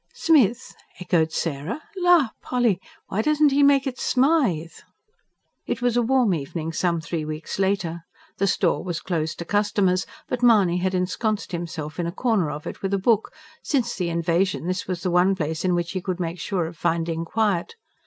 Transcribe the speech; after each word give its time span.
"Smith?" 0.15 0.73
echoed 0.99 1.31
Sarah. 1.31 1.83
"La, 1.95 2.29
Polly! 2.41 2.81
Why 3.09 3.21
don't 3.21 3.51
he 3.51 3.61
make 3.61 3.85
it 3.85 3.99
Smythe?" 3.99 4.73
It 5.67 5.83
was 5.83 5.95
a 5.95 6.01
warm 6.01 6.33
evening 6.33 6.73
some 6.73 6.99
three 7.01 7.23
weeks 7.23 7.59
later. 7.59 8.01
The 8.39 8.47
store 8.47 8.83
was 8.83 8.99
closed 8.99 9.37
to 9.37 9.45
customers; 9.45 10.07
but 10.27 10.41
Mahony 10.41 10.79
had 10.79 10.95
ensconced 10.95 11.51
himself 11.51 11.99
in 11.99 12.07
a 12.07 12.11
corner 12.11 12.49
of 12.49 12.65
it 12.65 12.81
with 12.81 12.95
a 12.95 12.97
book: 12.97 13.31
since 13.61 13.93
the 13.95 14.09
invasion, 14.09 14.65
this 14.65 14.87
was 14.87 15.03
the 15.03 15.11
one 15.11 15.35
place 15.35 15.63
in 15.63 15.75
which 15.75 15.91
he 15.91 16.01
could 16.01 16.19
make 16.19 16.39
sure 16.39 16.65
of 16.65 16.75
finding 16.75 17.23
quiet. 17.23 17.75